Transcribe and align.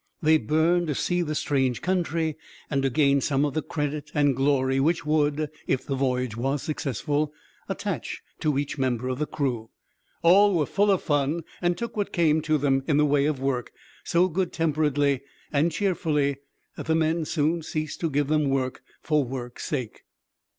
They 0.19 0.39
burned 0.39 0.87
to 0.87 0.95
see 0.95 1.21
the 1.21 1.35
strange 1.35 1.83
country, 1.83 2.35
and 2.71 2.81
to 2.81 2.89
gain 2.89 3.21
some 3.21 3.45
of 3.45 3.53
the 3.53 3.61
credit 3.61 4.09
and 4.15 4.35
glory 4.35 4.79
which 4.79 5.05
would, 5.05 5.51
if 5.67 5.85
the 5.85 5.93
voyage 5.93 6.35
was 6.35 6.63
successful, 6.63 7.31
attach 7.69 8.23
to 8.39 8.57
each 8.57 8.79
member 8.79 9.09
of 9.09 9.19
the 9.19 9.27
crew. 9.27 9.69
All 10.23 10.55
were 10.55 10.65
full 10.65 10.89
of 10.89 11.03
fun, 11.03 11.43
and 11.61 11.77
took 11.77 11.95
what 11.95 12.11
came 12.11 12.41
to 12.41 12.57
them, 12.57 12.83
in 12.87 12.97
the 12.97 13.05
way 13.05 13.25
of 13.27 13.39
work, 13.39 13.73
so 14.03 14.27
good 14.27 14.51
temperedly 14.51 15.21
and 15.53 15.71
cheerfully, 15.71 16.37
that 16.77 16.87
the 16.87 16.95
men 16.95 17.23
soon 17.23 17.61
ceased 17.61 17.99
to 17.99 18.09
give 18.09 18.25
them 18.25 18.49
work 18.49 18.81
for 19.03 19.23
work's 19.23 19.65
sake. 19.67 20.01